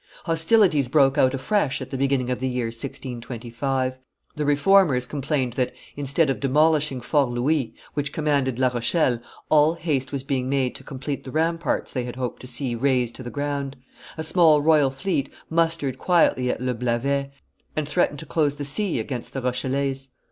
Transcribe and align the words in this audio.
Hostilities 0.25 0.87
broke 0.87 1.19
out 1.19 1.35
afresh 1.35 1.79
at 1.79 1.91
the 1.91 1.97
beginning 1.99 2.31
of 2.31 2.39
the 2.39 2.47
year 2.47 2.69
1625. 2.69 3.99
The 4.35 4.45
Reformers 4.45 5.05
complained 5.05 5.53
that, 5.53 5.73
instead 5.95 6.27
of 6.31 6.39
demolishing 6.39 7.01
Fort 7.01 7.29
Louis, 7.29 7.75
which 7.93 8.11
commanded 8.11 8.57
La 8.57 8.69
Rochelle, 8.69 9.21
all 9.49 9.75
haste 9.75 10.11
was 10.11 10.23
being 10.23 10.49
made 10.49 10.73
to 10.73 10.83
complete 10.83 11.23
the 11.23 11.29
ramparts 11.29 11.93
they 11.93 12.05
had 12.05 12.15
hoped 12.15 12.41
to 12.41 12.47
see 12.47 12.73
razed 12.73 13.13
to 13.13 13.21
the 13.21 13.29
ground: 13.29 13.75
a 14.17 14.23
small 14.23 14.59
royal 14.59 14.89
fleet 14.89 15.29
mustered 15.51 15.99
quietly 15.99 16.49
at 16.49 16.61
Le 16.61 16.73
Blavet, 16.73 17.31
and 17.75 17.87
threatened 17.87 18.17
to 18.17 18.25
close 18.25 18.55
the 18.55 18.65
sea 18.65 18.99
against 18.99 19.33
the 19.33 19.41
Rochellese. 19.43 20.09